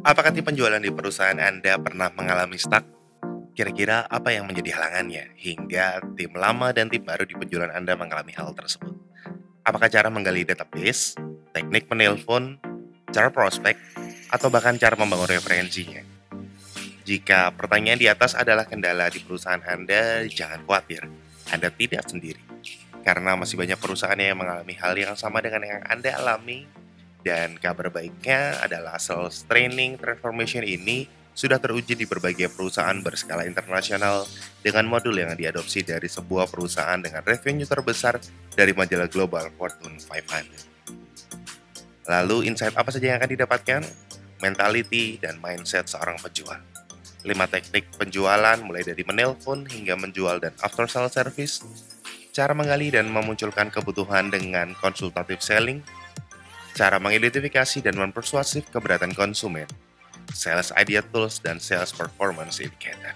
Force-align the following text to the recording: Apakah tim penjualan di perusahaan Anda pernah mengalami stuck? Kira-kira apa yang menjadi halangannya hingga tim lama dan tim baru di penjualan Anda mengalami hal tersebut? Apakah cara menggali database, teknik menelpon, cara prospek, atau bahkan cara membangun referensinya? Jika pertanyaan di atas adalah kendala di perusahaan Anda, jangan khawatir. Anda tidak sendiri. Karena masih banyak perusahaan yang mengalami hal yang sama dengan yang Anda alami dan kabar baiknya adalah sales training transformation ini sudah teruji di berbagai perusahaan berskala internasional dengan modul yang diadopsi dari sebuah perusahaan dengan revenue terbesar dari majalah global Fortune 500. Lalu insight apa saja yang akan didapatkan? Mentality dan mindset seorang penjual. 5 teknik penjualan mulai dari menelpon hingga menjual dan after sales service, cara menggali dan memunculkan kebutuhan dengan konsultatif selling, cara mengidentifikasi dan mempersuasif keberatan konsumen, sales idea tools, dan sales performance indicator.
Apakah 0.00 0.32
tim 0.32 0.40
penjualan 0.40 0.80
di 0.80 0.88
perusahaan 0.88 1.36
Anda 1.36 1.76
pernah 1.76 2.08
mengalami 2.16 2.56
stuck? 2.56 2.88
Kira-kira 3.52 4.08
apa 4.08 4.32
yang 4.32 4.48
menjadi 4.48 4.80
halangannya 4.80 5.36
hingga 5.36 6.00
tim 6.16 6.32
lama 6.40 6.72
dan 6.72 6.88
tim 6.88 7.04
baru 7.04 7.28
di 7.28 7.36
penjualan 7.36 7.68
Anda 7.68 8.00
mengalami 8.00 8.32
hal 8.32 8.56
tersebut? 8.56 8.96
Apakah 9.60 9.92
cara 9.92 10.08
menggali 10.08 10.48
database, 10.48 11.20
teknik 11.52 11.84
menelpon, 11.92 12.56
cara 13.12 13.28
prospek, 13.28 13.76
atau 14.32 14.48
bahkan 14.48 14.80
cara 14.80 14.96
membangun 14.96 15.36
referensinya? 15.36 16.00
Jika 17.04 17.52
pertanyaan 17.52 18.00
di 18.00 18.08
atas 18.08 18.32
adalah 18.32 18.64
kendala 18.64 19.12
di 19.12 19.20
perusahaan 19.20 19.60
Anda, 19.68 20.24
jangan 20.32 20.64
khawatir. 20.64 21.04
Anda 21.52 21.68
tidak 21.68 22.08
sendiri. 22.08 22.40
Karena 23.04 23.36
masih 23.36 23.60
banyak 23.60 23.76
perusahaan 23.76 24.16
yang 24.16 24.40
mengalami 24.40 24.72
hal 24.80 24.96
yang 24.96 25.12
sama 25.12 25.44
dengan 25.44 25.60
yang 25.60 25.84
Anda 25.84 26.16
alami 26.16 26.79
dan 27.20 27.56
kabar 27.60 27.92
baiknya 27.92 28.60
adalah 28.64 28.96
sales 28.96 29.44
training 29.44 30.00
transformation 30.00 30.64
ini 30.64 31.08
sudah 31.30 31.56
teruji 31.56 31.96
di 31.96 32.04
berbagai 32.04 32.52
perusahaan 32.52 32.98
berskala 33.00 33.46
internasional 33.48 34.26
dengan 34.60 34.84
modul 34.84 35.16
yang 35.16 35.32
diadopsi 35.32 35.86
dari 35.86 36.10
sebuah 36.10 36.50
perusahaan 36.50 37.00
dengan 37.00 37.24
revenue 37.24 37.64
terbesar 37.64 38.20
dari 38.52 38.76
majalah 38.76 39.08
global 39.08 39.48
Fortune 39.56 39.96
500. 39.96 40.68
Lalu 42.10 42.50
insight 42.50 42.74
apa 42.74 42.90
saja 42.90 43.14
yang 43.14 43.18
akan 43.22 43.30
didapatkan? 43.30 43.82
Mentality 44.40 45.20
dan 45.20 45.38
mindset 45.38 45.86
seorang 45.88 46.18
penjual. 46.18 46.58
5 47.20 47.28
teknik 47.52 47.84
penjualan 48.00 48.56
mulai 48.64 48.80
dari 48.80 49.04
menelpon 49.04 49.68
hingga 49.68 49.96
menjual 49.96 50.40
dan 50.40 50.56
after 50.64 50.88
sales 50.88 51.12
service, 51.12 51.60
cara 52.32 52.56
menggali 52.56 52.88
dan 52.88 53.12
memunculkan 53.12 53.68
kebutuhan 53.68 54.32
dengan 54.32 54.72
konsultatif 54.80 55.44
selling, 55.44 55.84
cara 56.80 56.96
mengidentifikasi 56.96 57.84
dan 57.84 57.92
mempersuasif 57.92 58.72
keberatan 58.72 59.12
konsumen, 59.12 59.68
sales 60.32 60.72
idea 60.80 61.04
tools, 61.04 61.36
dan 61.36 61.60
sales 61.60 61.92
performance 61.92 62.56
indicator. 62.56 63.12